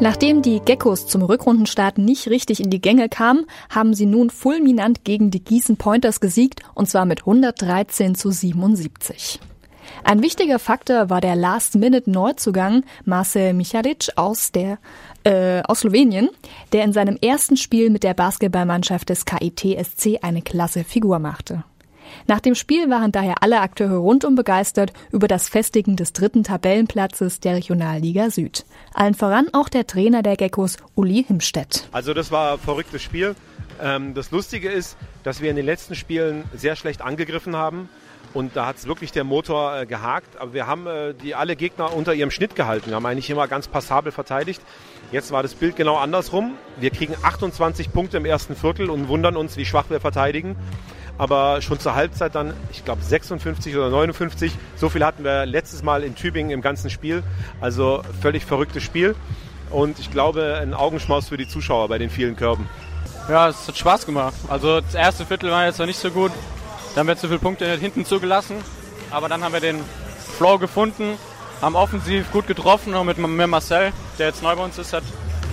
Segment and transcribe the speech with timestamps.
[0.00, 5.04] Nachdem die Geckos zum Rückrundenstart nicht richtig in die Gänge kamen, haben sie nun fulminant
[5.04, 9.40] gegen die Gießen Pointers gesiegt und zwar mit 113 zu 77.
[10.02, 14.78] Ein wichtiger Faktor war der Last-Minute-Neuzugang Marcel Michalic aus der
[15.24, 16.30] äh, aus Slowenien,
[16.72, 21.64] der in seinem ersten Spiel mit der Basketballmannschaft des KIT-SC eine klasse Figur machte.
[22.26, 27.40] Nach dem Spiel waren daher alle Akteure rundum begeistert über das Festigen des dritten Tabellenplatzes
[27.40, 28.64] der Regionalliga Süd.
[28.94, 31.88] Allen voran auch der Trainer der Geckos, Uli Himstedt.
[31.92, 33.34] Also das war ein verrücktes Spiel.
[33.80, 37.88] Ähm, das Lustige ist, dass wir in den letzten Spielen sehr schlecht angegriffen haben.
[38.32, 40.36] Und da hat es wirklich der Motor äh, gehakt.
[40.38, 42.90] Aber wir haben äh, die alle Gegner unter ihrem Schnitt gehalten.
[42.90, 44.62] Wir haben eigentlich immer ganz passabel verteidigt.
[45.10, 46.54] Jetzt war das Bild genau andersrum.
[46.78, 50.56] Wir kriegen 28 Punkte im ersten Viertel und wundern uns, wie schwach wir verteidigen
[51.20, 54.52] aber schon zur Halbzeit dann, ich glaube 56 oder 59.
[54.76, 57.22] So viel hatten wir letztes Mal in Tübingen im ganzen Spiel.
[57.60, 59.14] Also völlig verrücktes Spiel
[59.68, 62.66] und ich glaube ein Augenschmaus für die Zuschauer bei den vielen Körben.
[63.28, 64.32] Ja, es hat Spaß gemacht.
[64.48, 66.32] Also das erste Viertel war jetzt noch nicht so gut.
[66.94, 68.56] Dann haben zu viele Punkte hinten zugelassen.
[69.10, 69.78] Aber dann haben wir den
[70.38, 71.18] Flow gefunden,
[71.60, 75.04] haben offensiv gut getroffen, auch mit Marcel, der jetzt neu bei uns ist, hat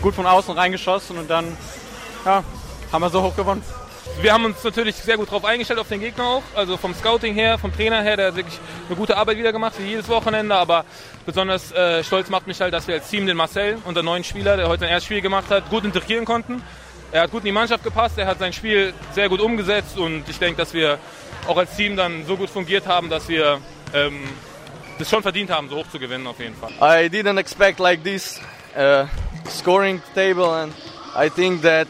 [0.02, 1.46] gut von außen reingeschossen und dann
[2.24, 2.42] ja,
[2.94, 3.64] haben wir so hoch gewonnen
[4.22, 6.44] wir haben uns natürlich sehr gut darauf eingestellt, auf den Gegner auch.
[6.56, 9.76] Also vom Scouting her, vom Trainer her, der hat wirklich eine gute Arbeit wieder gemacht,
[9.78, 10.56] wie jedes Wochenende.
[10.56, 10.86] Aber
[11.26, 14.58] besonders äh, stolz macht mich halt, dass wir als Team den Marcel, unser neuen Spieler,
[14.58, 16.64] der heute sein erstes Spiel gemacht hat, gut integrieren konnten.
[17.12, 20.28] Er hat gut in die Mannschaft gepasst, er hat sein Spiel sehr gut umgesetzt und
[20.28, 21.00] ich denke, dass wir
[21.48, 23.62] auch als Team dann so gut fungiert haben, dass wir
[23.94, 24.24] ähm,
[25.00, 26.72] das schon verdient haben, so hoch zu gewinnen auf jeden Fall.
[26.81, 28.42] I didn't expect like this
[28.76, 29.06] uh,
[29.50, 30.74] scoring table and
[31.16, 31.88] I think that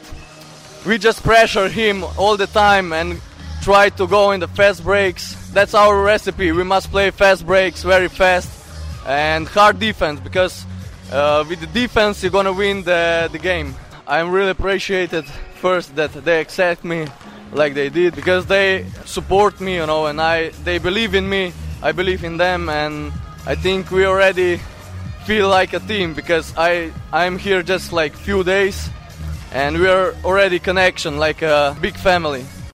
[0.88, 3.19] we just pressure him all the time and
[3.61, 5.35] try to go in the fast breaks.
[5.52, 6.53] That's our recipe.
[6.53, 8.49] We must play fast breaks very fast
[9.05, 10.66] and hard defense because
[11.11, 13.75] uh, with the defense you're gonna win the, the game.
[14.07, 17.07] I'm really appreciated first that they accept me
[17.51, 21.51] like they did because they support me, you know, and I they believe in me.
[21.83, 23.12] I believe in them, and
[23.45, 24.59] I think we already
[25.25, 28.89] feel like a team because I I'm here just like few days
[29.52, 32.46] and we are already connection like a big family.